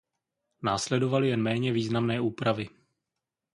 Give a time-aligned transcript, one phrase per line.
[0.63, 2.69] Následovaly jen méně významné úpravy.